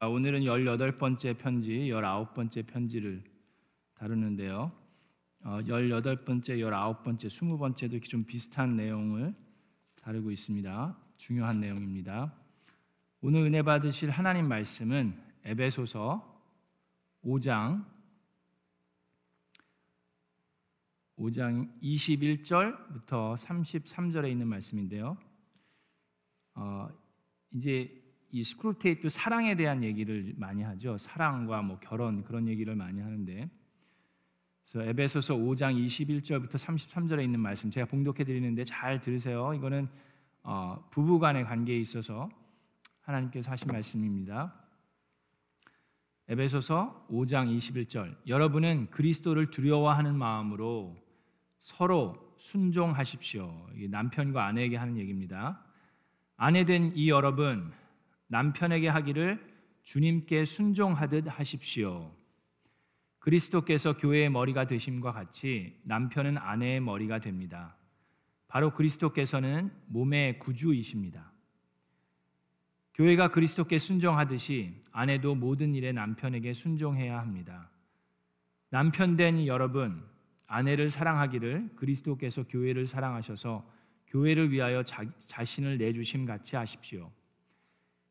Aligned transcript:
아, 0.00 0.06
오늘은 0.06 0.42
18번째 0.42 1.36
편지, 1.38 1.72
19번째 1.90 2.64
편지를 2.68 3.20
다루는데요. 3.94 4.70
어, 5.42 5.58
18번째, 5.62 6.60
19번째, 6.60 7.26
20번째도 7.26 7.92
이렇게 7.94 8.06
좀 8.06 8.22
비슷한 8.22 8.76
내용을 8.76 9.34
다루고 10.00 10.30
있습니다. 10.30 10.96
중요한 11.16 11.58
내용입니다. 11.58 12.32
오늘 13.22 13.40
은혜 13.40 13.62
받으실 13.62 14.10
하나님 14.10 14.46
말씀은 14.46 15.20
에베소서 15.42 16.42
5장 17.24 17.84
5장 21.16 21.68
21절부터 21.82 23.36
33절에 23.36 24.30
있는 24.30 24.46
말씀인데요. 24.46 25.18
어, 26.54 26.88
이제 27.50 27.97
이 28.30 28.44
스크루테이프 28.44 29.08
사랑에 29.08 29.56
대한 29.56 29.82
얘기를 29.82 30.34
많이 30.36 30.62
하죠. 30.62 30.98
사랑과 30.98 31.62
뭐 31.62 31.78
결혼 31.80 32.24
그런 32.24 32.48
얘기를 32.48 32.74
많이 32.74 33.00
하는데 33.00 33.48
그래서 34.70 34.88
에베소서 34.90 35.34
5장 35.34 35.74
21절부터 35.86 36.52
33절에 36.52 37.24
있는 37.24 37.40
말씀 37.40 37.70
제가 37.70 37.86
봉독해 37.86 38.24
드리는데 38.24 38.64
잘 38.64 39.00
들으세요. 39.00 39.54
이거는 39.54 39.88
어, 40.42 40.86
부부 40.90 41.18
간의 41.18 41.44
관계에 41.44 41.78
있어서 41.78 42.28
하나님께서 43.00 43.50
하신 43.50 43.68
말씀입니다. 43.68 44.54
에베소서 46.28 47.06
5장 47.10 47.56
21절 47.56 48.14
여러분은 48.26 48.90
그리스도를 48.90 49.50
두려워하는 49.50 50.14
마음으로 50.14 50.94
서로 51.60 52.36
순종하십시오. 52.38 53.70
남편과 53.88 54.44
아내에게 54.44 54.76
하는 54.76 54.98
얘기입니다. 54.98 55.64
아내 56.36 56.64
된 56.64 56.92
이 56.94 57.08
여러분 57.08 57.72
남편에게 58.28 58.88
하기를 58.88 59.44
주님께 59.82 60.44
순종하듯 60.44 61.24
하십시오. 61.28 62.14
그리스도께서 63.18 63.96
교회의 63.96 64.30
머리가 64.30 64.66
되심과 64.66 65.12
같이 65.12 65.78
남편은 65.84 66.38
아내의 66.38 66.80
머리가 66.80 67.18
됩니다. 67.18 67.76
바로 68.46 68.72
그리스도께서는 68.72 69.70
몸의 69.86 70.38
구주이십니다. 70.38 71.32
교회가 72.94 73.28
그리스도께 73.28 73.78
순종하듯이 73.78 74.74
아내도 74.90 75.34
모든 75.34 75.74
일에 75.74 75.92
남편에게 75.92 76.54
순종해야 76.54 77.18
합니다. 77.18 77.70
남편 78.70 79.16
된 79.16 79.46
여러분, 79.46 80.04
아내를 80.46 80.90
사랑하기를 80.90 81.76
그리스도께서 81.76 82.44
교회를 82.44 82.86
사랑하셔서 82.86 83.70
교회를 84.08 84.50
위하여 84.50 84.82
자, 84.82 85.04
자신을 85.26 85.78
내주심 85.78 86.24
같이 86.24 86.56
하십시오. 86.56 87.12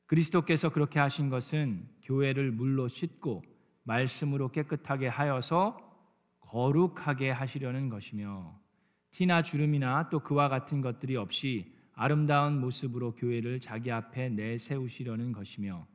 그리스도께서 0.08 0.70
그렇게 0.70 1.00
하신 1.00 1.30
것은 1.30 1.88
교회를 2.04 2.52
물로 2.52 2.88
씻고 2.88 3.44
말씀으로 3.84 4.50
깨끗하게 4.52 5.08
하여서 5.08 5.80
거룩하게 6.40 7.30
하시려는 7.30 7.90
것이며 7.90 8.58
티나 9.12 9.42
주름이나 9.42 10.10
또 10.10 10.20
그와 10.20 10.50
같은 10.50 10.82
것들이 10.82 11.16
없이 11.16 11.74
아름다운 11.94 12.60
모습으로 12.60 13.16
교회를 13.16 13.60
자기 13.60 13.92
앞에 13.92 14.30
내세우시려는 14.30 15.32
것이며 15.32 15.86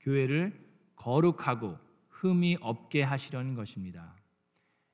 교회를 0.00 0.58
거룩하고 0.96 1.76
흠이 2.08 2.58
없게 2.60 3.02
하시려는 3.02 3.54
것입니다. 3.54 4.14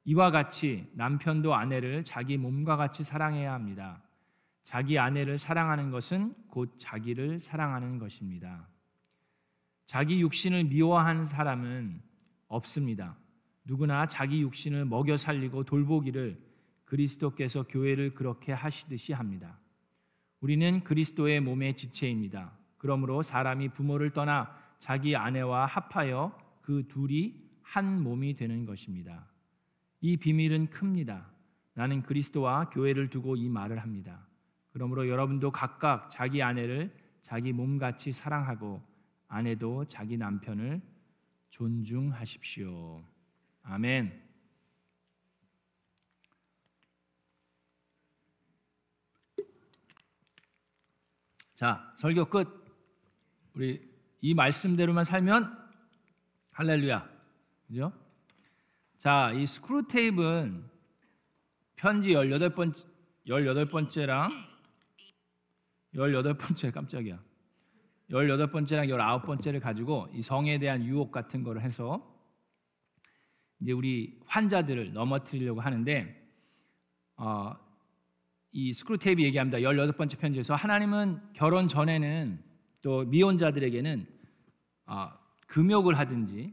이와 0.04 0.30
같이 0.30 0.86
남편도 0.94 1.54
아내를 1.54 2.04
자기 2.04 2.36
몸과 2.36 2.76
같이 2.76 3.04
사랑해야 3.04 3.52
합니다. 3.52 4.02
자기 4.64 4.98
아내를 4.98 5.38
사랑하는 5.38 5.90
것은 5.90 6.34
곧 6.48 6.74
자기를 6.78 7.40
사랑하는 7.40 7.98
것입니다. 7.98 8.66
자기 9.86 10.20
육신을 10.20 10.64
미워한 10.64 11.26
사람은 11.26 12.02
없습니다. 12.48 13.16
누구나 13.64 14.06
자기 14.06 14.40
육신을 14.40 14.86
먹여 14.86 15.16
살리고 15.16 15.64
돌보기를 15.64 16.42
그리스도께서 16.86 17.64
교회를 17.64 18.14
그렇게 18.14 18.52
하시듯이 18.52 19.12
합니다. 19.12 19.58
우리는 20.40 20.82
그리스도의 20.82 21.40
몸의 21.40 21.76
지체입니다. 21.76 22.52
그러므로 22.78 23.22
사람이 23.22 23.70
부모를 23.70 24.10
떠나 24.10 24.54
자기 24.78 25.16
아내와 25.16 25.66
합하여 25.66 26.38
그 26.60 26.86
둘이 26.88 27.34
한 27.62 28.02
몸이 28.02 28.34
되는 28.34 28.66
것입니다. 28.66 29.26
이 30.00 30.16
비밀은 30.16 30.70
큽니다. 30.70 31.26
나는 31.74 32.02
그리스도와 32.02 32.68
교회를 32.70 33.08
두고 33.10 33.36
이 33.36 33.48
말을 33.48 33.78
합니다. 33.78 34.26
그러므로 34.74 35.08
여러분도 35.08 35.52
각각 35.52 36.10
자기 36.10 36.42
아내를 36.42 36.92
자기 37.22 37.52
몸같이 37.52 38.10
사랑하고 38.10 38.82
아내도 39.28 39.84
자기 39.84 40.16
남편을 40.16 40.82
존중하십시오. 41.50 43.04
아멘. 43.62 44.20
자, 51.54 51.94
설교 51.98 52.24
끝. 52.24 52.64
우리 53.54 53.80
이 54.22 54.34
말씀대로만 54.34 55.04
살면 55.04 55.56
할렐루야. 56.50 57.08
그죠? 57.68 57.92
자, 58.98 59.30
이 59.30 59.46
스크루 59.46 59.86
테이프는 59.86 60.68
편지 61.76 62.08
18번 62.10 62.74
18번째랑 63.28 64.53
18번째 65.94 66.72
깜짝이야. 66.72 67.22
18번째랑 68.10 68.88
19번째를 68.88 69.60
가지고 69.60 70.08
이 70.12 70.22
성에 70.22 70.58
대한 70.58 70.84
유혹 70.84 71.10
같은 71.10 71.42
거를 71.42 71.62
해서 71.62 72.10
이제 73.60 73.72
우리 73.72 74.20
환자들을 74.26 74.92
넘어뜨리려고 74.92 75.60
하는데 75.60 76.22
어, 77.16 77.54
이 78.52 78.72
스크루테이프 78.72 79.22
얘기합니다. 79.22 79.58
18번째 79.58 80.18
편지에서 80.18 80.54
하나님은 80.54 81.20
결혼 81.32 81.68
전에는 81.68 82.42
또 82.82 83.04
미혼자들에게는 83.04 84.06
어, 84.86 85.10
금욕을 85.46 85.98
하든지 85.98 86.52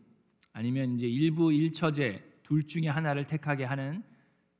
아니면 0.53 0.95
이제 0.95 1.07
일부 1.07 1.51
일처제 1.51 2.39
둘 2.43 2.65
중에 2.67 2.87
하나를 2.87 3.27
택하게 3.27 3.65
하는 3.65 4.03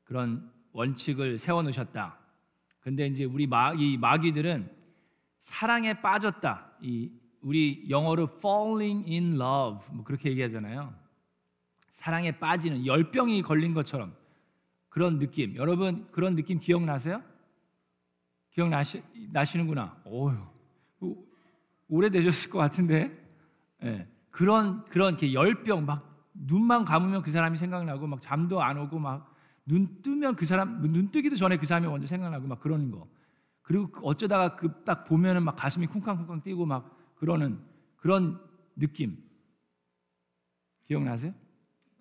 그런 0.03 0.52
원칙을 0.74 1.40
세워 1.40 1.62
놓으셨다. 1.64 2.21
근데 2.81 3.08
이제 3.08 3.24
우리 3.24 3.47
마, 3.47 3.74
이 3.74 3.97
마귀들은 3.97 4.69
사랑에 5.40 6.02
빠졌다. 6.02 6.72
이 6.81 7.12
우리 7.42 7.86
영어로 7.90 8.30
falling 8.38 9.09
in 9.09 9.36
love 9.36 9.80
뭐 9.92 10.03
그렇게 10.03 10.30
얘기하잖아요. 10.31 10.94
사랑에 11.91 12.31
빠지는 12.38 12.86
열병이 12.86 13.44
걸린 13.44 13.74
것처럼 13.74 14.14
그런 14.90 15.20
느낌. 15.20 15.56
여러분 15.56 16.08
그런 16.12 16.36
느낌 16.36 16.59
기억나세요? 16.59 17.22
기억나시 18.52 19.03
나시는구나. 19.31 19.97
오유 20.06 20.38
오래되셨을 21.88 22.50
것 22.50 22.59
같은데. 22.59 23.18
네. 23.81 24.08
그런 24.30 24.86
그런 24.86 25.14
이렇게 25.14 25.34
열병 25.34 25.86
막 25.86 26.30
눈만 26.34 26.86
감으면 26.86 27.22
그 27.22 27.31
사람이 27.31 27.58
생각나고 27.58 28.08
막 28.08 28.22
잠도 28.22 28.62
안 28.62 28.78
오고 28.78 29.00
막 29.00 29.31
눈 29.72 30.02
뜨면 30.02 30.36
그 30.36 30.46
사람 30.46 30.82
눈 30.82 31.12
뜨기도 31.12 31.38
전에 31.38 31.56
그 31.56 31.66
사람이 31.66 31.88
먼저 31.88 32.06
생각나고 32.06 32.46
막 32.46 32.59
그러는 32.59 32.92
거. 32.92 33.08
그리고 33.62 33.90
어쩌다가 34.06 34.58
그 34.58 34.84
딱 34.84 35.06
보면은 35.06 35.44
막 35.44 35.56
가슴이 35.56 35.88
쿵쾅쿵쾅 35.88 36.42
뛰고 36.42 36.66
막 36.66 36.94
그러는 37.16 37.58
그런 37.96 38.38
느낌 38.76 39.18
기억나세요? 40.88 41.34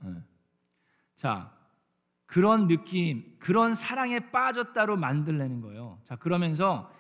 네. 0.03 0.11
자 1.15 1.53
그런 2.27 2.67
느낌, 2.67 3.37
그런 3.39 3.75
사랑에 3.77 4.31
빠졌다로 4.31 4.97
만들려는 4.97 5.61
거예요. 5.61 6.01
자 6.05 6.17
그러면서 6.17 6.93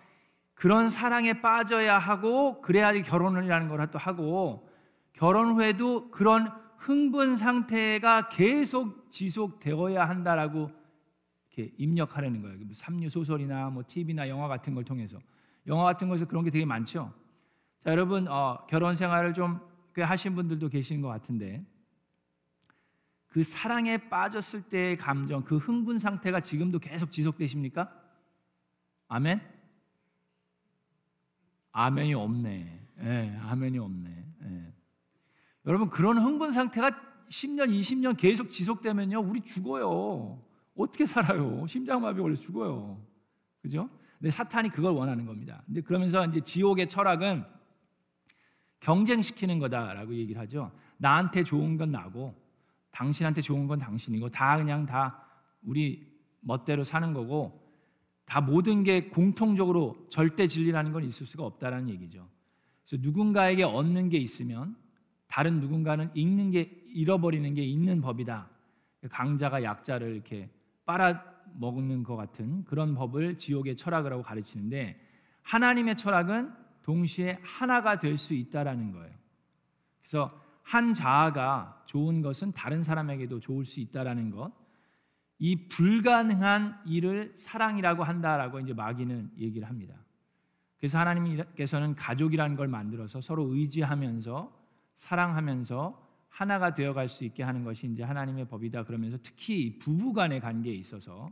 그런 0.54 0.88
사랑에 0.88 1.40
빠져야 1.40 1.98
하고 1.98 2.60
그래야지 2.60 3.02
결혼이라는 3.02 3.68
걸또 3.68 3.98
하고 3.98 4.68
결혼 5.14 5.54
후에도 5.54 6.10
그런 6.12 6.52
흥분 6.80 7.36
상태가 7.36 8.28
계속 8.28 9.10
지속되어야 9.10 10.08
한다라고 10.08 10.70
이렇게 11.52 11.74
입력하려는 11.78 12.42
거예요. 12.42 12.58
뭐 12.58 12.68
삼류 12.74 13.08
소설이나 13.08 13.70
뭐 13.70 13.84
TV나 13.86 14.28
영화 14.28 14.48
같은 14.48 14.74
걸 14.74 14.84
통해서 14.84 15.18
영화 15.66 15.84
같은 15.84 16.08
것에서 16.08 16.26
그런 16.26 16.44
게 16.44 16.50
되게 16.50 16.64
많죠. 16.64 17.12
자, 17.84 17.90
여러분 17.90 18.28
어, 18.28 18.66
결혼 18.68 18.96
생활을 18.96 19.34
좀 19.34 19.70
꽤 19.94 20.02
하신 20.02 20.34
분들도 20.34 20.68
계시는 20.68 21.02
것 21.02 21.08
같은데 21.08 21.64
그 23.28 23.42
사랑에 23.42 23.96
빠졌을 24.08 24.62
때의 24.62 24.96
감정, 24.96 25.44
그 25.44 25.56
흥분 25.56 25.98
상태가 25.98 26.40
지금도 26.40 26.80
계속 26.80 27.12
지속되십니까? 27.12 27.92
아멘? 29.08 29.40
아멘이 31.72 32.14
없네. 32.14 32.80
예, 33.02 33.38
아멘이 33.42 33.78
없네. 33.78 34.24
예. 34.44 34.72
여러분 35.66 35.90
그런 35.90 36.18
흥분 36.18 36.52
상태가 36.52 36.90
10년, 37.28 37.70
20년 37.78 38.16
계속 38.16 38.50
지속되면요, 38.50 39.20
우리 39.20 39.40
죽어요. 39.42 40.42
어떻게 40.76 41.06
살아요? 41.06 41.66
심장마비 41.66 42.20
걸려 42.20 42.34
죽어요. 42.36 43.00
그죠? 43.62 43.88
근데 44.18 44.30
사탄이 44.30 44.70
그걸 44.70 44.92
원하는 44.92 45.26
겁니다. 45.26 45.62
근데 45.66 45.80
그러면서 45.80 46.24
이제 46.26 46.40
지옥의 46.40 46.88
철학은 46.88 47.44
경쟁시키는 48.80 49.58
거다라고 49.58 50.14
얘기를 50.14 50.40
하죠. 50.42 50.72
나한테 50.96 51.44
좋은 51.44 51.76
건 51.76 51.90
나고 51.92 52.34
당신한테 52.90 53.40
좋은 53.40 53.66
건 53.66 53.78
당신이고 53.78 54.30
다 54.30 54.56
그냥 54.56 54.86
다 54.86 55.24
우리 55.62 56.06
멋대로 56.40 56.84
사는 56.84 57.12
거고 57.12 57.60
다 58.24 58.40
모든 58.40 58.82
게 58.82 59.08
공통적으로 59.08 60.06
절대 60.08 60.46
진리라는 60.46 60.92
건 60.92 61.04
있을 61.04 61.26
수가 61.26 61.44
없다라는 61.44 61.90
얘기죠. 61.90 62.28
그래서 62.86 63.02
누군가에게 63.02 63.64
얻는 63.64 64.08
게 64.08 64.18
있으면 64.18 64.76
다른 65.30 65.60
누군가는 65.60 66.10
잃는 66.14 66.50
게 66.50 66.62
잃어버리는 66.88 67.54
게 67.54 67.62
있는 67.62 68.00
법이다. 68.00 68.48
강자가 69.10 69.62
약자를 69.62 70.14
이렇게 70.14 70.50
빨아 70.84 71.22
먹는 71.54 72.02
것 72.02 72.16
같은 72.16 72.64
그런 72.64 72.94
법을 72.94 73.38
지옥의 73.38 73.76
철학이라고 73.76 74.22
가르치는데 74.22 75.00
하나님의 75.42 75.96
철학은 75.96 76.52
동시에 76.82 77.38
하나가 77.42 77.98
될 77.98 78.18
수 78.18 78.34
있다라는 78.34 78.92
거예요. 78.92 79.14
그래서 80.00 80.36
한 80.62 80.94
자아가 80.94 81.82
좋은 81.86 82.22
것은 82.22 82.52
다른 82.52 82.82
사람에게도 82.82 83.40
좋을 83.40 83.64
수 83.64 83.80
있다라는 83.80 84.30
것. 84.30 84.52
이 85.38 85.68
불가능한 85.68 86.82
일을 86.86 87.32
사랑이라고 87.36 88.04
한다라고 88.04 88.60
이제 88.60 88.74
마귀는 88.74 89.32
얘기를 89.38 89.68
합니다. 89.68 89.94
그래서 90.78 90.98
하나님께서는 90.98 91.94
가족이라는 91.94 92.56
걸 92.56 92.68
만들어서 92.68 93.20
서로 93.20 93.54
의지하면서 93.54 94.59
사랑하면서 95.00 96.08
하나가 96.28 96.74
되어 96.74 96.92
갈 96.92 97.08
수 97.08 97.24
있게 97.24 97.42
하는 97.42 97.64
것이 97.64 97.86
이제 97.86 98.02
하나님의 98.02 98.46
법이다 98.48 98.84
그러면서 98.84 99.18
특히 99.22 99.78
부부 99.78 100.12
간의 100.12 100.40
관계에 100.40 100.74
있어서 100.74 101.30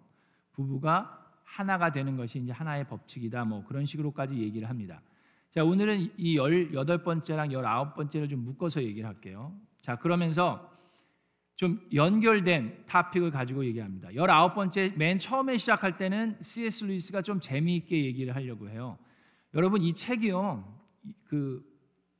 부부가 0.53 1.27
하나가 1.45 1.93
되는 1.93 2.17
것이 2.17 2.39
이제 2.39 2.51
하나의 2.51 2.89
법칙이다 2.89 3.45
뭐 3.45 3.65
그런 3.65 3.85
식으로까지 3.85 4.39
얘기를 4.39 4.69
합니다. 4.69 5.01
자, 5.51 5.65
오늘은 5.65 6.13
이 6.17 6.37
18번째랑 6.37 7.53
19번째를 7.53 8.29
좀 8.31 8.45
묶어서 8.45 8.83
얘기를 8.83 9.09
할게요. 9.09 9.55
자, 9.81 9.97
그러면서 9.97 10.71
좀 11.57 11.81
연결된 11.93 12.85
topic을 12.87 13.31
가지고 13.31 13.65
얘기합니다. 13.67 14.09
19번째 14.11 14.97
맨 14.97 15.19
처음에 15.19 15.59
시작할 15.59 15.97
때는 15.99 16.39
C.S. 16.43 16.85
루이스가 16.85 17.23
좀 17.23 17.41
재미있게 17.41 18.05
얘기를 18.05 18.35
하려고 18.35 18.69
해요. 18.71 18.97
여러분 19.55 19.83
이 19.83 19.93
책이요. 19.93 20.65
그 21.25 21.65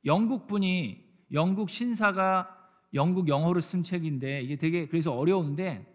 영국 0.05 0.47
분이 0.47 1.08
영국 1.31 1.69
신사가 1.69 2.55
영국 2.93 3.27
영어로 3.27 3.61
쓴 3.61 3.83
책인데 3.83 4.41
이게 4.41 4.55
되게 4.55 4.87
그래서 4.87 5.13
어려운데 5.13 5.85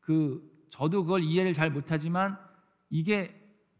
그 0.00 0.42
저도 0.70 1.04
그걸 1.04 1.22
이해를 1.22 1.52
잘 1.52 1.70
못하지만 1.70 2.38
이게 2.90 3.34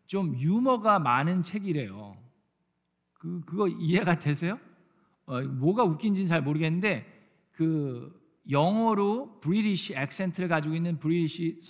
좀 0.06 0.38
유머가 0.38 0.98
많은 0.98 1.42
책이래요. 1.42 2.16
그 3.14 3.40
그거 3.44 3.68
이해가 3.68 4.18
되세요? 4.18 4.58
어, 5.26 5.40
뭐가 5.42 5.84
웃긴지는 5.84 6.28
잘 6.28 6.42
모르겠는데 6.42 7.06
그 7.52 8.18
영어로 8.50 9.40
브리티시 9.40 9.94
액센트를 9.94 10.48
가지고 10.48 10.74
있는 10.74 10.98
브리티시 10.98 11.60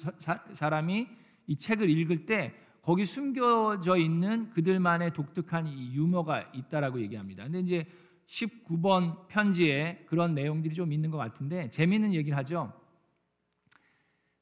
사람이 0.54 1.08
이 1.46 1.56
책을 1.56 1.88
읽을 1.90 2.26
때 2.26 2.54
거기 2.82 3.04
숨겨져 3.04 3.96
있는 3.96 4.50
그들만의 4.50 5.12
독특한 5.12 5.66
이 5.66 5.94
유머가 5.94 6.42
있다라고 6.54 7.00
얘기합니다. 7.00 7.44
근데 7.44 7.60
이제 7.60 7.86
19번 8.28 9.26
편지에 9.28 10.04
그런 10.06 10.34
내용들이 10.34 10.75
좀 10.75 10.92
있는 10.92 11.10
것 11.10 11.16
같은데 11.16 11.70
재미있는 11.70 12.14
얘기를 12.14 12.36
하죠. 12.38 12.72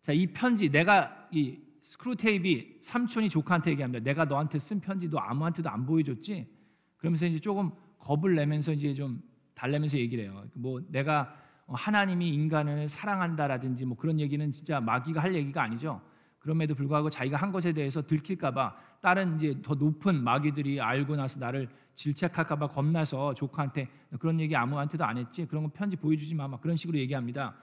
자, 0.01 0.13
이 0.13 0.27
편지 0.27 0.69
내가 0.71 1.29
이 1.31 1.59
스크루테이프 1.83 2.81
삼촌이 2.83 3.29
조카한테 3.29 3.71
얘기합니다. 3.73 4.03
내가 4.03 4.25
너한테 4.25 4.59
쓴 4.59 4.81
편지 4.81 5.09
도 5.09 5.21
아무한테도 5.21 5.69
안 5.71 5.87
보여줬지? 5.87 6.47
그러면서 6.97 7.27
이제 7.27 7.39
조금 7.39 7.71
겁을 7.99 8.35
내면서 8.35 8.73
이제 8.73 8.93
좀 8.95 9.23
달래면서 9.55 9.99
얘기를 9.99 10.25
해요. 10.25 10.45
뭐 10.55 10.81
내가 10.89 11.37
하나님이 11.69 12.29
인간을 12.35 12.89
사랑한다라든지 12.89 13.85
뭐 13.85 13.97
그런 13.97 14.21
얘기는 14.21 14.53
진짜 14.53 14.81
마귀가 14.81 15.23
할 15.23 15.35
얘기가 15.35 15.63
아니죠. 15.63 16.01
그럼에도 16.39 16.75
불구하고 16.75 17.11
자기가 17.11 17.37
한 17.37 17.51
것에 17.51 17.73
대해서 17.73 18.07
들킬까봐 18.07 18.77
다른 19.01 19.37
이제 19.37 19.61
더 19.63 19.75
높은 19.75 20.23
마귀들이 20.23 20.81
알고 20.81 21.17
나서 21.17 21.39
나를 21.39 21.69
질책할까봐 21.97 22.69
겁나서 22.69 23.35
조카한테 23.35 23.89
그런 24.21 24.39
얘기 24.39 24.55
아무한테도 24.55 25.05
안 25.05 25.19
했지 25.19 25.47
그런 25.47 25.65
거 25.65 25.71
편지 25.75 25.97
보여주지 25.97 26.35
마 26.35 26.47
막 26.47 26.61
그런 26.61 26.77
식으로 26.77 26.97
얘기합니다. 26.99 27.55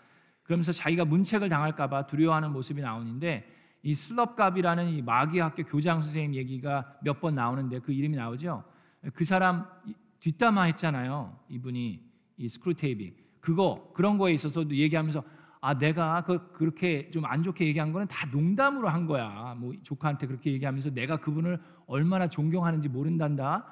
그러면서 0.44 0.74
자기가 0.74 1.06
문책을 1.06 1.48
당할까봐 1.48 2.08
두려워하는 2.08 2.52
모습이 2.52 2.82
나오는데 2.82 3.48
이 3.84 3.96
슬럽갑이라는 3.96 4.90
이 4.90 5.02
마귀 5.02 5.40
학교 5.40 5.64
교장 5.64 6.02
선생님 6.02 6.36
얘기가 6.36 6.98
몇 7.02 7.22
번 7.22 7.36
나오는데 7.36 7.80
그 7.80 7.94
이름이 7.94 8.16
나오죠. 8.18 8.64
그 9.14 9.24
사람 9.24 9.66
뒷담화 10.20 10.64
했잖아요. 10.64 11.38
이분이 11.50 12.00
이 12.38 12.50
스크루테이프 12.50 13.14
그거 13.40 13.92
그런 13.94 14.18
거에 14.18 14.34
있어서도 14.34 14.76
얘기하면서 14.76 15.24
아 15.62 15.78
내가 15.78 16.24
그 16.26 16.52
그렇게 16.54 17.10
좀 17.12 17.26
안 17.26 17.44
좋게 17.44 17.66
얘기한 17.68 17.94
거는 17.94 18.08
다 18.08 18.26
농담으로 18.32 18.90
한 18.90 19.06
거야. 19.06 19.56
뭐 19.58 19.74
조카한테 19.84 20.28
그렇게 20.28 20.52
얘기하면서 20.54 20.90
내가 20.92 21.18
그분을 21.18 21.62
얼마나 21.88 22.28
존경하는지 22.28 22.90
모른단다. 22.90 23.66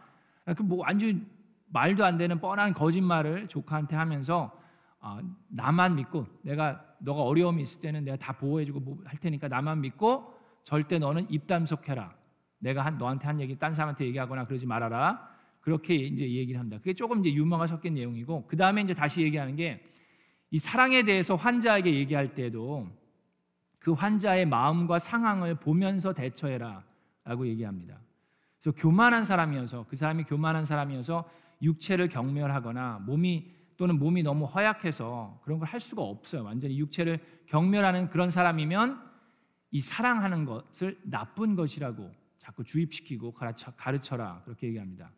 그뭐 0.46 0.80
완전 0.80 1.26
말도 1.68 2.04
안 2.04 2.18
되는 2.18 2.40
뻔한 2.40 2.74
거짓말을 2.74 3.48
조카한테 3.48 3.96
하면서 3.96 4.52
어, 5.00 5.20
나만 5.50 5.96
믿고 5.96 6.28
내가 6.44 6.84
너가 7.00 7.22
어려움이 7.24 7.64
있을 7.64 7.82
때는 7.82 8.04
내가 8.04 8.18
다 8.18 8.34
보호해주고 8.34 8.80
뭐 8.80 8.98
할 9.06 9.18
테니까 9.18 9.48
나만 9.48 9.82
믿고 9.82 10.34
절대 10.64 11.00
너는 11.00 11.30
입담속해라. 11.30 12.14
내가 12.60 12.86
한 12.86 12.98
너한테 12.98 13.26
한 13.26 13.40
얘기 13.42 13.58
딴 13.58 13.74
사람한테 13.74 14.06
얘기하거나 14.06 14.46
그러지 14.46 14.66
말아라. 14.66 15.28
그렇게 15.62 15.96
이제 15.96 16.24
얘기를 16.24 16.60
합니다. 16.60 16.78
그게 16.78 16.94
조금 16.94 17.20
이제 17.22 17.34
유머가 17.34 17.68
섞인 17.68 17.96
내용이고 17.96 18.46
그 18.48 18.58
다음에 18.58 18.82
이제 18.82 18.94
다시 18.94 19.22
얘기하는 19.22 19.56
게 19.56 19.92
이 20.52 20.60
사랑에 20.60 21.04
대해서 21.04 21.36
환자에게 21.36 21.94
얘기할 21.96 22.36
때도 22.36 22.88
그 23.80 23.94
환자의 23.94 24.46
마음과 24.46 25.00
상황을 25.00 25.56
보면서 25.56 26.14
대처해라라고 26.14 27.48
얘기합니다. 27.48 27.98
그래서 28.62 28.78
교만한 28.78 29.26
사람이어서 29.26 29.86
그 29.90 29.96
사람이 29.96 30.24
교만한 30.26 30.66
사람이어서 30.66 31.30
육체를 31.62 32.10
경멸하거나 32.10 33.00
몸이 33.06 33.52
또는 33.78 33.98
몸이 33.98 34.22
너무 34.24 34.46
허약해서 34.46 35.40
그런 35.44 35.58
걸 35.60 35.68
할 35.68 35.80
수가 35.80 36.02
없어요. 36.04 36.44
완전히 36.44 36.78
육체를 36.78 37.20
경멸하는 37.48 38.10
그런 38.10 38.30
사람이면 38.30 39.02
이 39.72 39.82
사랑하는 39.82 40.46
것을 40.46 41.00
나쁜 41.04 41.56
것이라고 41.56 42.12
자꾸 42.40 42.64
주입시키고 42.64 43.34
가르쳐, 43.34 43.72
가르쳐라 43.72 44.42
그렇게 44.44 44.68
얘기합니다. 44.68 45.12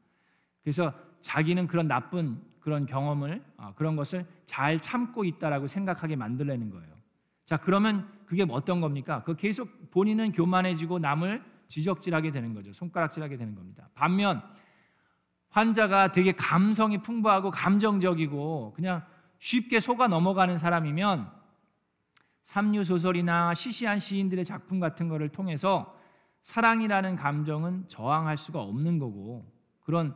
그래서 0.62 0.94
자기는 1.22 1.68
그런 1.68 1.88
나쁜 1.88 2.42
그런 2.60 2.86
경험을 2.86 3.44
어, 3.58 3.74
그런 3.76 3.96
것을 3.96 4.26
잘 4.46 4.80
참고 4.82 5.26
있다라고 5.26 5.68
생각하게 5.68 6.16
만들려는 6.16 6.70
거예요. 6.70 6.94
자 7.46 7.58
그러면 7.58 8.08
그게 8.26 8.46
어떤 8.50 8.80
겁니까? 8.80 9.24
그 9.24 9.36
계속 9.36 9.92
본인은 9.92 10.32
교만해지고 10.32 11.00
남을 11.00 11.44
지적질하게 11.74 12.32
되는 12.32 12.54
거죠. 12.54 12.72
손가락질하게 12.72 13.38
되는 13.38 13.56
겁니다. 13.56 13.90
반면 13.96 14.44
환자가 15.50 16.12
되게 16.12 16.32
감성이 16.34 17.02
풍부하고 17.02 17.50
감정적이고 17.50 18.74
그냥 18.76 19.04
쉽게 19.40 19.80
속아 19.80 20.08
넘어가는 20.08 20.60
사람이면 20.60 21.28
삼류 22.44 22.84
소설이나 22.84 23.56
시시한 23.56 23.98
시인들의 23.98 24.46
작품 24.46 24.80
같은 24.80 25.08
거를 25.08 25.30
통해서 25.30 25.98
사랑이라는 26.44 27.16
감정은 27.16 27.86
저항할 27.88 28.38
수가 28.38 28.62
없는 28.62 29.00
거고 29.00 29.52
그런 29.80 30.14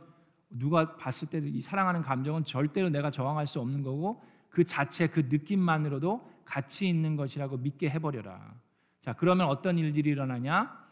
누가 0.50 0.96
봤을 0.96 1.28
때도 1.28 1.48
이 1.48 1.60
사랑하는 1.60 2.02
감정은 2.02 2.44
절대로 2.44 2.88
내가 2.88 3.10
저항할 3.10 3.48
수 3.48 3.60
없는 3.60 3.82
거고 3.82 4.22
그 4.48 4.64
자체 4.64 5.08
그 5.08 5.26
느낌만으로도 5.28 6.24
가치 6.44 6.88
있는 6.88 7.16
것이라고 7.16 7.56
믿게 7.56 7.90
해버려라. 7.90 8.54
자 9.02 9.12
그러면 9.14 9.48
어떤 9.48 9.76
일들이 9.76 10.10
일어나냐? 10.10 10.87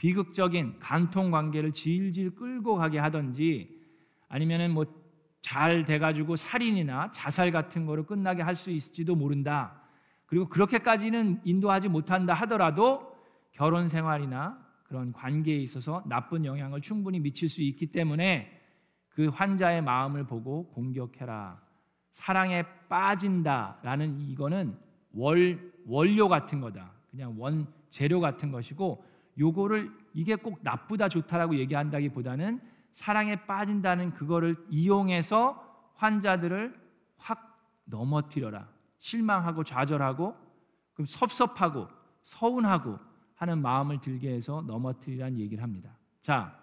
비극적인 0.00 0.78
간통 0.80 1.30
관계를 1.30 1.72
질질 1.72 2.34
끌고 2.34 2.76
가게 2.76 2.98
하든지 2.98 3.78
아니면은 4.28 4.72
뭐 4.72 5.00
잘 5.42 5.84
돼가지고 5.84 6.36
살인이나 6.36 7.12
자살 7.12 7.50
같은 7.50 7.86
거로 7.86 8.04
끝나게 8.04 8.42
할 8.42 8.56
수 8.56 8.70
있을지도 8.70 9.16
모른다. 9.16 9.80
그리고 10.26 10.48
그렇게까지는 10.48 11.40
인도하지 11.44 11.88
못한다 11.88 12.34
하더라도 12.34 13.16
결혼 13.52 13.88
생활이나 13.88 14.58
그런 14.84 15.12
관계에 15.12 15.56
있어서 15.56 16.02
나쁜 16.06 16.44
영향을 16.44 16.80
충분히 16.80 17.20
미칠 17.20 17.48
수 17.48 17.62
있기 17.62 17.86
때문에 17.86 18.60
그 19.08 19.28
환자의 19.28 19.82
마음을 19.82 20.24
보고 20.24 20.68
공격해라. 20.72 21.60
사랑에 22.12 22.64
빠진다라는 22.88 24.20
이거는 24.20 24.76
월 25.14 25.72
원료 25.86 26.28
같은 26.28 26.60
거다. 26.60 26.92
그냥 27.10 27.34
원 27.38 27.66
재료 27.88 28.20
같은 28.20 28.52
것이고 28.52 29.04
요거를 29.40 29.90
이게 30.14 30.36
꼭 30.36 30.60
나쁘다 30.62 31.08
좋다라고 31.08 31.56
얘기한다기보다는 31.56 32.60
사랑에 32.92 33.46
빠진다는 33.46 34.12
그거를 34.14 34.56
이용해서 34.68 35.92
환자들을 35.96 36.78
확 37.16 37.58
넘어뜨려라. 37.84 38.68
실망하고 38.98 39.64
좌절하고 39.64 40.36
그럼 40.94 41.06
섭섭하고 41.06 41.88
서운하고 42.22 42.98
하는 43.34 43.62
마음을 43.62 44.00
들게 44.00 44.30
해서 44.34 44.62
넘어뜨리란 44.66 45.38
얘기를 45.38 45.62
합니다. 45.62 45.96
자, 46.20 46.58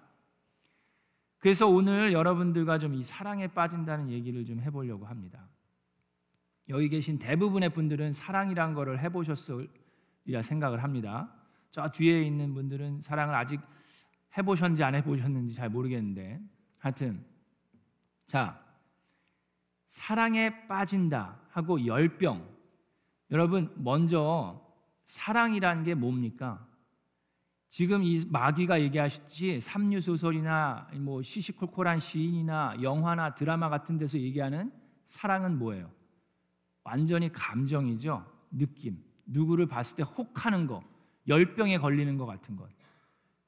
그래서 1.39 1.67
오늘 1.67 2.13
여러분들과 2.13 2.77
좀 2.79 2.93
이 2.93 3.03
사랑에 3.03 3.47
빠진다는 3.47 4.09
얘기를 4.09 4.45
좀 4.45 4.59
해보려고 4.59 5.05
합니다. 5.05 5.47
여기 6.69 6.89
계신 6.89 7.17
대부분의 7.17 7.69
분들은 7.73 8.13
사랑이란 8.13 8.73
거를 8.73 8.99
해보셨으리라 9.01 10.43
생각을 10.43 10.83
합니다. 10.83 11.33
저 11.77 11.87
뒤에 11.89 12.23
있는 12.23 12.55
분들은 12.55 13.03
사랑을 13.03 13.35
아직 13.35 13.61
해보셨는지 14.35 14.83
안 14.83 14.95
해보셨는지 14.95 15.53
잘 15.53 15.69
모르겠는데 15.69 16.41
하여튼 16.79 17.23
자 18.25 18.59
사랑에 19.87 20.65
빠진다 20.65 21.39
하고 21.51 21.85
열병 21.85 22.43
여러분 23.29 23.71
먼저 23.75 24.59
사랑이라는 25.05 25.83
게 25.83 25.93
뭡니까? 25.93 26.67
지금 27.69 28.01
이 28.01 28.25
마귀가 28.27 28.81
얘기하셨듯이 28.81 29.61
삼류 29.61 30.01
소설이나 30.01 30.89
뭐 30.95 31.21
시시콜콜한 31.21 31.99
시인이나 31.99 32.77
영화나 32.81 33.35
드라마 33.35 33.69
같은 33.69 33.99
데서 33.99 34.17
얘기하는 34.17 34.71
사랑은 35.05 35.59
뭐예요? 35.59 35.91
완전히 36.83 37.31
감정이죠. 37.31 38.25
느낌. 38.49 38.97
누구를 39.27 39.67
봤을 39.67 39.95
때 39.95 40.01
혹하는 40.01 40.65
거, 40.65 40.81
열병에 41.27 41.77
걸리는 41.79 42.17
것 42.17 42.25
같은 42.25 42.55
것. 42.55 42.69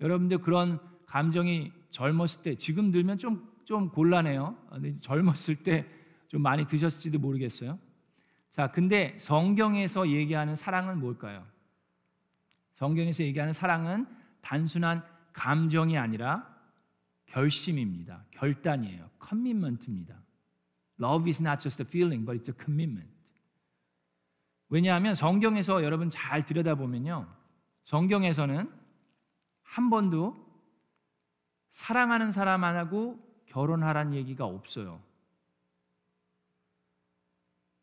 여러분들 0.02 0.40
그런 0.40 0.80
감정이 1.06 1.72
젊었을 1.92 2.44
때 2.44 2.56
지금 2.56 2.92
들면 2.92 3.18
좀 3.18 3.50
좀 3.66 3.90
곤란해요. 3.90 4.58
젊었을 5.02 5.58
때 5.64 5.86
좀 6.30 6.42
많이 6.42 6.66
드셨을지도 6.66 7.20
모르겠어요. 7.20 7.78
자, 8.52 8.72
근데 8.72 9.18
성경에서 9.20 10.10
얘기하는 10.10 10.56
사랑은 10.56 11.00
뭘까요? 11.00 11.46
성경에서 12.76 13.24
얘기하는 13.24 13.52
사랑은 13.52 14.08
단순한 14.42 15.04
감정이 15.34 15.98
아니라 15.98 16.48
결심입니다. 17.26 18.26
결단이에요. 18.32 19.10
commitment입니다. 19.28 20.16
Love 21.02 21.30
is 21.30 21.42
not 21.42 21.62
just 21.62 21.82
a 21.82 21.86
feeling, 21.88 22.26
but 22.26 22.40
it's 22.40 22.50
a 22.50 22.64
commitment. 22.64 23.12
왜냐하면 24.70 25.16
성경에서 25.16 25.84
여러분 25.84 26.10
잘 26.10 26.46
들여다보면요. 26.46 27.28
성경에서는 27.90 28.72
한 29.64 29.90
번도 29.90 30.36
사랑하는 31.72 32.32
사람 32.32 32.64
안 32.64 32.76
하고 32.76 33.18
결혼하라는 33.48 34.14
얘기가 34.14 34.46
없어요. 34.46 35.02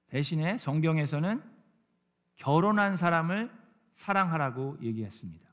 대신에 0.07 0.59
성경에서는 0.59 1.43
결혼한 2.37 2.97
사람을 2.97 3.51
사랑하라고 3.95 4.79
얘기했습니다. 4.81 5.45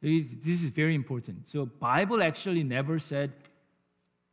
This 0.00 0.64
is 0.64 0.72
very 0.72 0.94
important. 0.94 1.46
So 1.50 1.66
Bible 1.66 2.22
actually 2.22 2.62
never 2.62 2.96
said 2.96 3.34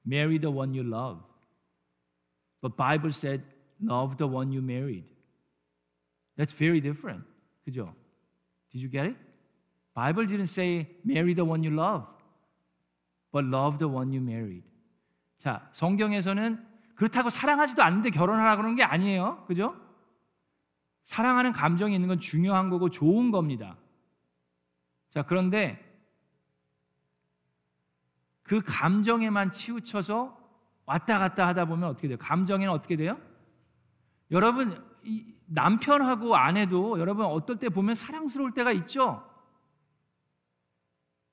marry 0.08 0.40
the 0.40 0.50
one 0.50 0.74
you 0.74 0.88
love. 0.88 1.22
But 2.62 2.78
Bible 2.78 3.12
said 3.12 3.44
love 3.82 4.16
the 4.16 4.34
one 4.34 4.54
you 4.54 4.62
married. 4.62 5.04
That's 6.38 6.54
very 6.54 6.80
different. 6.80 7.26
그죠? 7.66 7.94
Did 8.72 8.82
you 8.82 8.90
get 8.90 9.08
it? 9.08 9.18
Bible 9.94 10.26
didn't 10.26 10.48
say 10.48 10.88
marry 11.04 11.34
the 11.34 11.44
one 11.44 11.64
you 11.64 11.74
love, 11.74 12.08
but 13.32 13.46
love 13.46 13.80
the 13.80 13.88
one 13.88 14.14
you 14.14 14.22
married. 14.22 14.64
자, 15.38 15.70
성경에서는 15.74 16.66
그렇다고 16.96 17.30
사랑하지도 17.30 17.82
않는데 17.82 18.10
결혼하라 18.10 18.58
그러는 18.58 18.76
게 18.76 18.84
아니에요. 18.84 19.46
그죠? 19.48 19.76
사랑하는 21.06 21.54
감정이 21.54 21.96
있는 21.96 22.08
건 22.08 22.20
중요한 22.20 22.70
거고 22.70 22.90
좋은 22.90 23.32
겁니다. 23.32 23.78
자, 25.10 25.24
그런데 25.24 25.84
그 28.44 28.62
감정에만 28.62 29.52
치우쳐서 29.52 30.38
왔다 30.86 31.20
갔다 31.20 31.48
하다 31.48 31.66
보면 31.66 31.90
어떻게 31.90 32.08
돼요? 32.08 32.18
감정에는 32.20 32.72
어떻게 32.74 32.96
돼요? 32.96 33.20
여러분 34.32 34.84
남편하고 35.46 36.36
아내도 36.36 37.00
여러분 37.00 37.26
어떨 37.26 37.58
때 37.58 37.70
보면 37.70 37.96
사랑스러울 37.96 38.54
때가 38.54 38.72
있죠. 38.74 39.26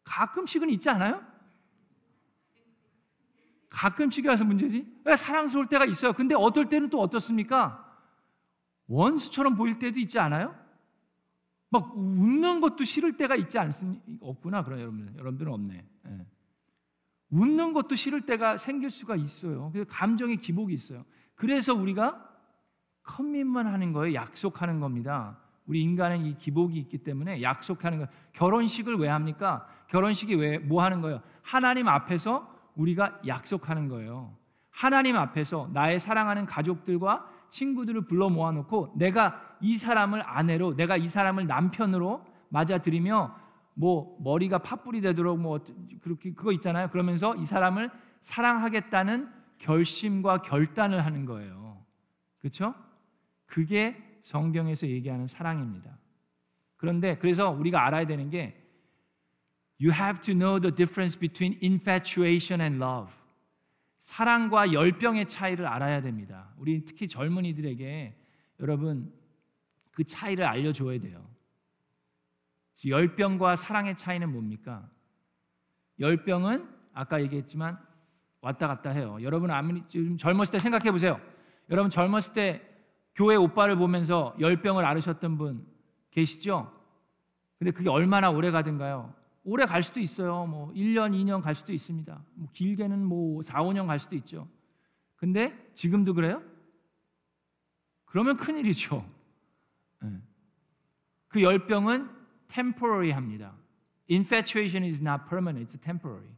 가끔씩은 0.04 0.70
있지 0.70 0.88
않아요? 0.90 1.22
가끔씩이라서 3.68 4.44
문제지. 4.44 4.86
왜 5.04 5.16
사랑스러울 5.16 5.68
때가 5.68 5.84
있어요. 5.84 6.12
근데 6.12 6.34
어떨 6.34 6.68
때는 6.68 6.88
또 6.88 7.00
어떻습니까? 7.00 7.82
원수처럼 8.86 9.56
보일 9.56 9.78
때도 9.78 9.98
있지 9.98 10.18
않아요? 10.18 10.54
막 11.68 11.96
웃는 11.96 12.60
것도 12.60 12.84
싫을 12.84 13.16
때가 13.16 13.36
있지 13.36 13.58
않습니까? 13.58 14.02
없구나. 14.20 14.64
그럼 14.64 14.80
여러분, 14.80 15.14
여러분들은 15.18 15.52
없네. 15.52 15.84
네. 16.04 16.26
웃는 17.30 17.72
것도 17.72 17.96
싫을 17.96 18.22
때가 18.22 18.56
생길 18.56 18.90
수가 18.90 19.16
있어요. 19.16 19.70
그래서 19.72 19.90
감정의 19.90 20.38
기복이 20.38 20.72
있어요. 20.72 21.04
그래서 21.34 21.74
우리가 21.74 22.35
커밋만 23.06 23.66
하는 23.66 23.92
거예요. 23.92 24.14
약속하는 24.14 24.80
겁니다. 24.80 25.36
우리 25.66 25.82
인간은 25.82 26.26
이 26.26 26.36
기복이 26.36 26.78
있기 26.78 26.98
때문에 26.98 27.42
약속하는 27.42 27.98
거. 28.00 28.06
결혼식을 28.32 28.96
왜 28.96 29.08
합니까? 29.08 29.66
결혼식이 29.88 30.34
왜 30.34 30.58
뭐 30.58 30.82
하는 30.82 31.00
거예요? 31.00 31.20
하나님 31.42 31.88
앞에서 31.88 32.52
우리가 32.74 33.20
약속하는 33.26 33.88
거예요. 33.88 34.34
하나님 34.70 35.16
앞에서 35.16 35.70
나의 35.72 35.98
사랑하는 35.98 36.44
가족들과 36.46 37.26
친구들을 37.48 38.02
불러 38.02 38.28
모아놓고 38.28 38.94
내가 38.96 39.40
이 39.60 39.76
사람을 39.76 40.22
아내로, 40.24 40.76
내가 40.76 40.96
이 40.96 41.08
사람을 41.08 41.46
남편으로 41.46 42.24
맞아들이며 42.50 43.34
뭐 43.74 44.16
머리가 44.20 44.58
팥불이 44.58 45.00
되도록 45.00 45.38
뭐 45.38 45.60
그렇게 46.02 46.32
그거 46.34 46.52
있잖아요. 46.52 46.88
그러면서 46.90 47.34
이 47.36 47.44
사람을 47.44 47.90
사랑하겠다는 48.22 49.28
결심과 49.58 50.42
결단을 50.42 51.04
하는 51.04 51.24
거예요. 51.24 51.78
그렇죠? 52.40 52.74
그게 53.46 53.96
성경에서 54.22 54.86
얘기하는 54.88 55.26
사랑입니다. 55.26 55.98
그런데 56.76 57.16
그래서 57.18 57.50
우리가 57.50 57.86
알아야 57.86 58.06
되는 58.06 58.28
게 58.30 58.62
You 59.80 59.92
have 59.92 60.22
to 60.22 60.34
know 60.34 60.60
the 60.60 60.74
difference 60.74 61.18
between 61.18 61.58
infatuation 61.62 62.60
and 62.60 62.82
love. 62.82 63.12
사랑과 64.00 64.72
열병의 64.72 65.28
차이를 65.28 65.66
알아야 65.66 66.00
됩니다. 66.00 66.54
우리 66.58 66.84
특히 66.84 67.08
젊은이들에게 67.08 68.16
여러분 68.60 69.12
그 69.90 70.04
차이를 70.04 70.44
알려줘야 70.44 71.00
돼요. 71.00 71.26
열병과 72.86 73.56
사랑의 73.56 73.96
차이는 73.96 74.30
뭡니까? 74.30 74.88
열병은 75.98 76.68
아까 76.92 77.22
얘기했지만 77.22 77.78
왔다 78.40 78.68
갔다 78.68 78.90
해요. 78.90 79.18
여러분 79.22 79.50
아무리 79.50 79.82
좀 79.88 80.16
젊었을 80.16 80.52
때 80.52 80.58
생각해 80.58 80.90
보세요. 80.90 81.20
여러분 81.70 81.90
젊었을 81.90 82.32
때 82.32 82.65
교회 83.16 83.34
오빠를 83.34 83.76
보면서 83.76 84.36
열병을 84.38 84.84
앓으셨던 84.84 85.38
분 85.38 85.66
계시죠? 86.10 86.70
근데 87.58 87.70
그게 87.70 87.88
얼마나 87.88 88.30
오래 88.30 88.50
가든가요? 88.50 89.12
오래 89.42 89.64
갈 89.64 89.82
수도 89.82 90.00
있어요. 90.00 90.46
뭐 90.46 90.70
1년, 90.74 91.12
2년 91.12 91.40
갈 91.40 91.54
수도 91.54 91.72
있습니다. 91.72 92.22
뭐 92.34 92.48
길게는 92.52 93.04
뭐 93.04 93.42
4, 93.42 93.62
5년 93.62 93.86
갈 93.86 93.98
수도 93.98 94.14
있죠. 94.16 94.46
근데 95.16 95.56
지금도 95.74 96.12
그래요? 96.12 96.42
그러면 98.04 98.36
큰일이죠. 98.36 99.04
네. 100.02 100.10
그 101.28 101.42
열병은 101.42 102.10
temporary 102.48 103.12
합니다. 103.12 103.54
Infatuation 104.10 104.84
is 104.84 105.00
not 105.00 105.24
permanent, 105.28 105.66
it's 105.66 105.82
temporary. 105.82 106.28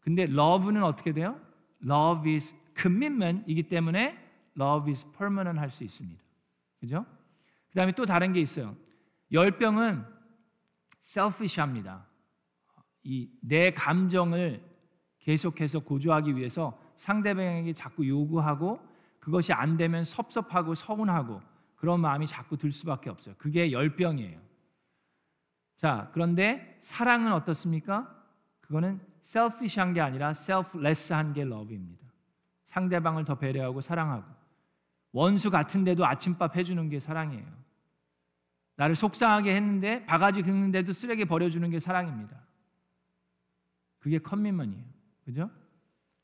근데 0.00 0.24
love는 0.24 0.82
어떻게 0.82 1.12
돼요? 1.12 1.40
Love 1.84 2.34
is 2.34 2.52
commitment이기 2.76 3.68
때문에 3.68 4.18
love 4.58 4.90
is 4.90 5.06
permanent 5.16 5.58
할 5.58 5.70
수 5.70 5.84
있습니다. 5.84 6.22
그죠? 6.80 7.04
그 7.70 7.74
다음에 7.76 7.92
또 7.92 8.04
다른 8.04 8.32
게 8.32 8.40
있어요. 8.40 8.76
열병은 9.30 10.04
selfish합니다. 11.02 12.06
이 13.04 13.28
내 13.40 13.72
감정을 13.72 14.62
계속해서 15.20 15.80
고조하기 15.80 16.36
위해서 16.36 16.78
상대방에게 16.96 17.72
자꾸 17.72 18.06
요구하고 18.06 18.80
그것이 19.18 19.52
안 19.52 19.76
되면 19.76 20.04
섭섭하고 20.04 20.74
서운하고 20.74 21.40
그런 21.76 22.00
마음이 22.00 22.26
자꾸 22.26 22.56
들 22.56 22.72
수밖에 22.72 23.10
없어요. 23.10 23.34
그게 23.38 23.72
열병이에요. 23.72 24.40
자, 25.76 26.10
그런데 26.12 26.78
사랑은 26.80 27.32
어떻습니까? 27.32 28.08
그거는 28.60 29.00
selfish한 29.22 29.94
게 29.94 30.00
아니라 30.00 30.30
selfless한 30.30 31.32
게 31.32 31.42
love입니다. 31.42 32.06
상대방을 32.66 33.24
더 33.24 33.34
배려하고 33.36 33.80
사랑하고 33.80 34.24
원수 35.12 35.50
같은데도 35.50 36.04
아침밥 36.04 36.56
해주는 36.56 36.88
게 36.88 36.98
사랑이에요. 36.98 37.44
나를 38.76 38.96
속상하게 38.96 39.54
했는데 39.54 40.04
바가지 40.06 40.42
긁는데도 40.42 40.92
쓰레기 40.92 41.24
버려주는 41.24 41.68
게 41.70 41.78
사랑입니다. 41.78 42.40
그게 43.98 44.18
컨밋먼이에요. 44.18 44.84
그죠? 45.24 45.50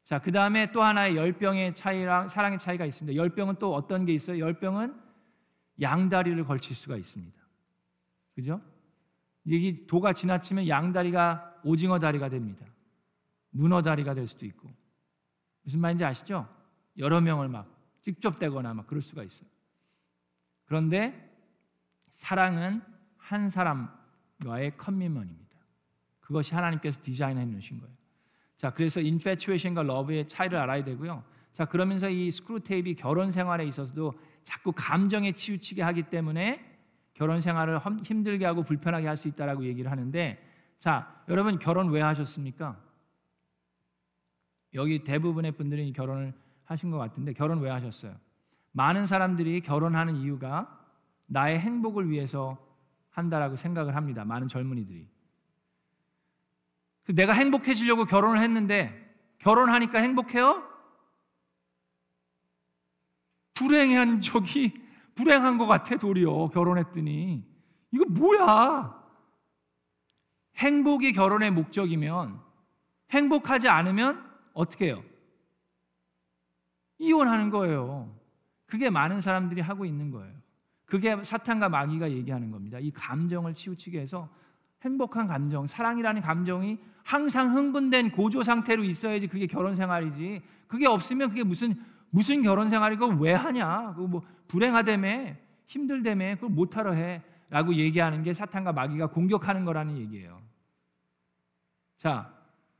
자, 0.04 0.18
그 0.18 0.33
다음에 0.33 0.73
또 0.73 0.83
하나의 0.83 1.16
열병의 1.16 1.75
차이랑 1.75 2.28
사랑의 2.28 2.59
차이가 2.59 2.87
있습니다. 2.87 3.14
열병은 3.16 3.57
또 3.59 3.75
어떤 3.75 4.07
게 4.07 4.14
있어요? 4.14 4.38
열병은 4.38 4.99
양다리를 5.80 6.42
걸칠 6.45 6.75
수가 6.75 6.97
있습니다. 6.97 7.38
그죠? 8.35 8.61
여기 9.47 9.87
도가 9.87 10.14
지나치면 10.14 10.66
양다리가 10.66 11.61
오징어 11.62 11.99
다리가 11.99 12.28
됩니다. 12.30 12.64
문어 13.50 13.83
다리가 13.83 14.14
될 14.14 14.26
수도 14.28 14.47
있고 14.47 14.68
무슨 15.62 15.80
말인지 15.80 16.04
아시죠? 16.04 16.49
여러 16.97 17.21
명을 17.21 17.49
막 17.49 17.77
집적대거나 18.08 18.72
막 18.72 18.86
그럴 18.86 19.02
수가 19.02 19.22
있어요. 19.22 19.46
그런데 20.64 21.30
사랑은 22.14 22.80
한 23.18 23.50
사람과의 23.50 24.78
commitment입니다. 24.78 25.58
그것이 26.18 26.54
하나님께서 26.54 27.02
디자인해 27.02 27.44
놓으신 27.44 27.80
거예요. 27.80 27.94
자, 28.56 28.72
그래서 28.72 29.00
infatuation과 29.00 29.82
love의 29.82 30.26
차이를 30.26 30.56
알아야 30.58 30.84
되고요. 30.84 31.22
자, 31.52 31.66
그러면서 31.66 32.08
이 32.08 32.30
스크루테이프 32.30 32.94
결혼 32.94 33.30
생활에 33.30 33.66
있어서도 33.66 34.18
자꾸 34.42 34.72
감정에 34.74 35.32
치우치게 35.32 35.82
하기 35.82 36.04
때문에 36.04 36.64
결혼 37.12 37.42
생활을 37.42 37.78
힘들게 38.04 38.46
하고 38.46 38.62
불편하게 38.62 39.06
할 39.06 39.18
수 39.18 39.28
있다라고 39.28 39.66
얘기를 39.66 39.90
하는데 39.90 40.42
자, 40.78 41.22
여러분 41.28 41.58
결혼 41.58 41.90
왜 41.90 42.00
하셨습니까? 42.00 42.82
여기 44.72 45.04
대부분의 45.04 45.52
분들이 45.52 45.92
결혼을 45.92 46.32
하신 46.68 46.90
것 46.90 46.98
같은데 46.98 47.32
결혼 47.32 47.60
왜 47.60 47.70
하셨어요? 47.70 48.14
많은 48.72 49.06
사람들이 49.06 49.62
결혼하는 49.62 50.16
이유가 50.16 50.78
나의 51.26 51.58
행복을 51.58 52.10
위해서 52.10 52.58
한다라고 53.10 53.56
생각을 53.56 53.96
합니다. 53.96 54.25
많은 54.25 54.48
젊은이들이. 54.48 55.08
내가 57.14 57.32
행복해지려고 57.32 58.04
결혼을 58.04 58.40
했는데 58.40 58.94
결혼하니까 59.38 59.98
행복해요? 59.98 60.62
불행한 63.54 64.20
적이 64.20 64.75
불행한 65.14 65.58
것 65.58 65.66
같아 65.66 65.96
도리어 65.96 66.50
결혼했더니 66.50 67.44
이거 67.92 68.04
뭐야? 68.10 68.94
행복이 70.56 71.12
결혼의 71.12 71.50
목적이면 71.50 72.40
행복하지 73.10 73.68
않으면 73.68 74.22
어떻게 74.52 74.87
해요? 74.87 75.02
이혼하는 76.98 77.50
거예요. 77.50 78.12
그게 78.66 78.90
많은 78.90 79.20
사람들이 79.20 79.60
하고 79.60 79.84
있는 79.84 80.10
거예요. 80.10 80.32
그게 80.84 81.22
사탄과 81.22 81.68
마귀가 81.68 82.10
얘기하는 82.10 82.50
겁니다. 82.50 82.78
이 82.78 82.90
감정을 82.90 83.54
치우치게 83.54 84.00
해서 84.00 84.28
행복한 84.82 85.26
감정, 85.26 85.66
사랑이라는 85.66 86.22
감정이 86.22 86.78
항상 87.02 87.54
흥분된 87.56 88.12
고조 88.12 88.42
상태로 88.42 88.84
있어야지 88.84 89.26
그게 89.26 89.46
결혼 89.46 89.74
생활이지. 89.74 90.42
그게 90.66 90.86
없으면 90.86 91.30
그게 91.30 91.42
무슨 91.42 91.74
무슨 92.10 92.42
결혼 92.42 92.68
생활이고 92.68 93.06
왜 93.20 93.34
하냐? 93.34 93.94
그거 93.94 94.06
뭐 94.06 94.22
불행하다며 94.48 95.34
힘들다며 95.66 96.36
그걸 96.36 96.50
못 96.50 96.76
하러 96.76 96.92
해라고 96.92 97.74
얘기하는 97.74 98.22
게 98.22 98.32
사탄과 98.32 98.72
마귀가 98.72 99.08
공격하는 99.08 99.64
거라는 99.64 99.98
얘기예요. 99.98 100.40
자, 101.96 102.32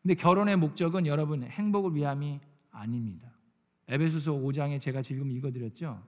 근데 0.03 0.15
결혼의 0.15 0.57
목적은 0.57 1.07
여러분 1.07 1.43
행복을 1.43 1.95
위함이 1.95 2.41
아닙니다. 2.71 3.28
에베소서 3.89 4.33
5장에 4.33 4.81
제가 4.81 5.03
지금 5.03 5.31
읽어드렸죠. 5.31 6.03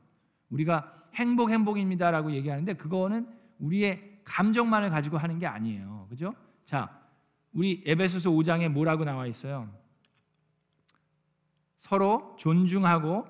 우리가 0.51 1.09
행복 1.15 1.51
행복입니다라고 1.51 2.33
얘기하는데 2.33 2.75
그거는 2.75 3.27
우리의 3.59 4.21
감정만을 4.25 4.91
가지고 4.91 5.19
하는 5.19 5.39
게 5.39 5.47
아니에요. 5.47 6.07
그죠? 6.09 6.35
자, 6.65 7.01
우리 7.53 7.83
에베소서 7.87 8.31
5장에 8.31 8.69
뭐라고 8.69 9.05
나와 9.05 9.27
있어요? 9.27 9.69
서로 11.79 12.37
존중하고 12.39 13.27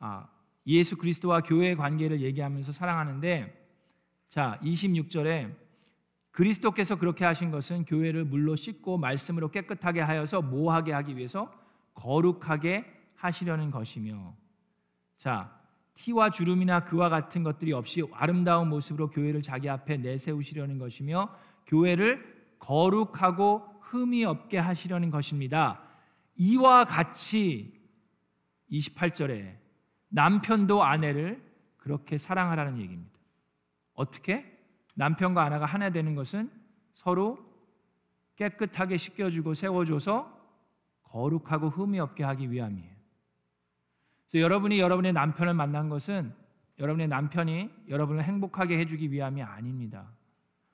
아, 0.00 0.28
예수 0.66 0.96
그리스도와 0.96 1.40
교회의 1.40 1.76
관계를 1.76 2.20
얘기하면서 2.20 2.72
사랑하는데 2.72 3.54
자, 4.28 4.58
26절에 4.62 5.54
그리스도께서 6.32 6.96
그렇게 6.96 7.24
하신 7.24 7.50
것은 7.50 7.84
교회를 7.84 8.24
물로 8.24 8.54
씻고 8.54 8.98
말씀으로 8.98 9.50
깨끗하게 9.50 10.00
하여서 10.00 10.42
모하게 10.42 10.92
하기 10.92 11.16
위해서 11.16 11.52
거룩하게 11.94 12.97
하시려는 13.18 13.70
것이며 13.70 14.34
자, 15.16 15.52
티와 15.94 16.30
주름이나 16.30 16.84
그와 16.84 17.08
같은 17.08 17.42
것들이 17.42 17.72
없이 17.72 18.02
아름다운 18.12 18.68
모습으로 18.68 19.10
교회를 19.10 19.42
자기 19.42 19.68
앞에 19.68 19.96
내세우시려는 19.96 20.78
것이며 20.78 21.28
교회를 21.66 22.54
거룩하고 22.60 23.62
흠이 23.80 24.24
없게 24.24 24.58
하시려는 24.58 25.10
것입니다. 25.10 25.82
이와 26.36 26.84
같이 26.84 27.74
28절에 28.70 29.56
남편도 30.08 30.84
아내를 30.84 31.42
그렇게 31.78 32.16
사랑하라는 32.16 32.78
얘기입니다. 32.78 33.18
어떻게? 33.94 34.44
남편과 34.94 35.42
아내가 35.42 35.64
하나 35.64 35.90
되는 35.90 36.14
것은 36.14 36.50
서로 36.94 37.38
깨끗하게 38.36 38.98
씻겨주고 38.98 39.54
세워줘서 39.54 40.38
거룩하고 41.02 41.70
흠이 41.70 41.98
없게 41.98 42.22
하기 42.22 42.52
위함이에요. 42.52 42.97
여러분이 44.34 44.78
여러분의 44.78 45.12
남편을 45.12 45.54
만난 45.54 45.88
것은 45.88 46.32
여러분의 46.78 47.08
남편이 47.08 47.70
여러분을 47.88 48.22
행복하게 48.22 48.78
해주기 48.78 49.10
위함이 49.10 49.42
아닙니다. 49.42 50.06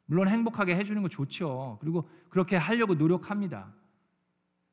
물론 0.06 0.28
행복하게 0.28 0.74
해주는 0.76 1.00
거 1.02 1.08
좋죠. 1.08 1.78
그리고 1.80 2.08
그렇게 2.28 2.56
하려고 2.56 2.94
노력합니다. 2.94 3.72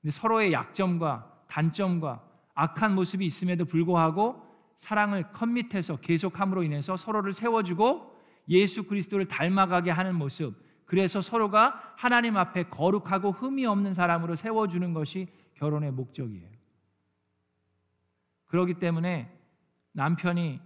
근데 0.01 0.11
서로의 0.11 0.51
약점과 0.51 1.43
단점과 1.47 2.23
악한 2.55 2.95
모습이 2.95 3.25
있음에도 3.25 3.65
불구하고 3.65 4.41
사랑을 4.75 5.31
컴밋해서 5.31 5.97
계속함으로 5.97 6.63
인해서 6.63 6.97
서로를 6.97 7.33
세워주고 7.33 8.19
예수 8.49 8.83
그리스도를 8.83 9.27
닮아가게 9.27 9.91
하는 9.91 10.15
모습. 10.15 10.55
그래서 10.85 11.21
서로가 11.21 11.93
하나님 11.95 12.35
앞에 12.35 12.63
거룩하고 12.63 13.31
흠이 13.31 13.65
없는 13.65 13.93
사람으로 13.93 14.35
세워주는 14.35 14.93
것이 14.93 15.27
결혼의 15.53 15.91
목적이에요. 15.91 16.60
그렇기 18.51 18.75
때문에 18.75 19.33
남편이 19.93 20.59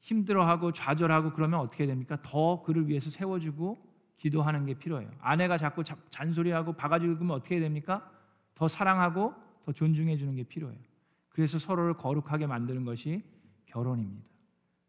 힘들어하고 0.00 0.72
좌절하고 0.72 1.32
그러면 1.34 1.60
어떻게 1.60 1.86
됩니까? 1.86 2.18
더 2.22 2.62
그를 2.62 2.88
위해서 2.88 3.10
세워주고 3.10 3.92
기도하는 4.16 4.64
게 4.64 4.74
필요해요. 4.74 5.10
아내가 5.20 5.58
자꾸 5.58 5.84
잔소리하고 6.10 6.72
바가지고 6.72 7.16
그러면 7.16 7.36
어떻게 7.36 7.60
됩니까? 7.60 8.10
더 8.54 8.68
사랑하고 8.68 9.34
더 9.64 9.72
존중해 9.72 10.16
주는 10.16 10.34
게 10.34 10.44
필요해요. 10.44 10.80
그래서 11.28 11.58
서로를 11.58 11.94
거룩하게 11.94 12.46
만드는 12.46 12.84
것이 12.86 13.22
결혼입니다. 13.66 14.26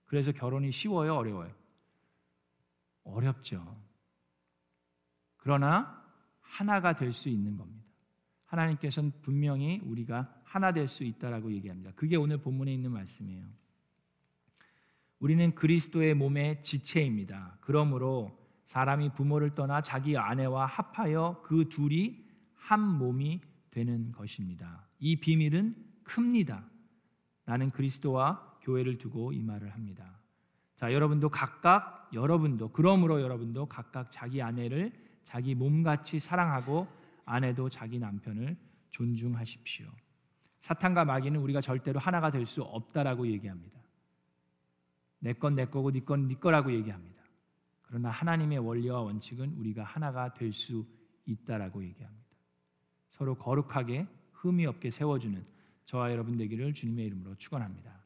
그래서 0.05 0.31
결혼이 0.31 0.71
쉬워요, 0.71 1.15
어려워요? 1.15 1.51
어렵죠. 3.03 3.75
그러나 5.35 6.01
하나가 6.39 6.93
될 6.95 7.11
수 7.11 7.27
있는 7.27 7.57
겁니다. 7.57 7.83
하나님께서는 8.45 9.11
분명히 9.21 9.81
우리가 9.83 10.33
하나 10.53 10.71
될 10.71 10.87
수 10.87 11.03
있다라고 11.03 11.51
얘기합니다. 11.51 11.91
그게 11.95 12.15
오늘 12.15 12.37
본문에 12.37 12.71
있는 12.71 12.91
말씀이에요. 12.91 13.43
우리는 15.19 15.55
그리스도의 15.55 16.13
몸의 16.13 16.61
지체입니다. 16.61 17.57
그러므로 17.59 18.37
사람이 18.65 19.13
부모를 19.13 19.55
떠나 19.55 19.81
자기 19.81 20.15
아내와 20.15 20.67
합하여 20.67 21.41
그 21.43 21.69
둘이 21.69 22.23
한 22.53 22.79
몸이 22.79 23.41
되는 23.71 24.11
것입니다. 24.11 24.85
이 24.99 25.15
비밀은 25.15 25.75
큽니다. 26.03 26.63
나는 27.45 27.71
그리스도와 27.71 28.59
교회를 28.61 28.99
두고 28.99 29.33
이 29.33 29.41
말을 29.41 29.73
합니다. 29.73 30.19
자, 30.75 30.93
여러분도 30.93 31.29
각각 31.29 32.11
여러분도 32.13 32.69
그러므로 32.73 33.23
여러분도 33.23 33.65
각각 33.65 34.11
자기 34.11 34.39
아내를 34.39 34.93
자기 35.23 35.55
몸같이 35.55 36.19
사랑하고 36.19 36.87
아내도 37.25 37.69
자기 37.69 37.97
남편을 37.97 38.55
존중하십시오. 38.91 39.87
사탄과 40.63 41.03
마귀는 41.05 41.39
우리가 41.41 41.59
절대로 41.61 41.99
하나가 41.99 42.31
될 42.31 42.45
수 42.45 42.63
없다라고 42.63 43.27
얘기합니다. 43.27 43.79
내 45.19 45.33
건 45.33 45.55
내 45.55 45.65
거고 45.65 45.91
네 45.91 45.99
건 45.99 46.27
네 46.27 46.35
거라고 46.35 46.71
얘기합니다. 46.71 47.21
그러나 47.83 48.09
하나님의 48.09 48.59
원리와 48.59 49.01
원칙은 49.01 49.55
우리가 49.57 49.83
하나가 49.83 50.33
될 50.33 50.53
수 50.53 50.85
있다라고 51.25 51.83
얘기합니다. 51.83 52.23
서로 53.09 53.35
거룩하게 53.35 54.07
흠이 54.31 54.65
없게 54.65 54.89
세워주는 54.89 55.45
저와 55.85 56.11
여러분 56.11 56.37
되기를 56.37 56.73
주님의 56.73 57.07
이름으로 57.07 57.35
축원합니다. 57.35 58.02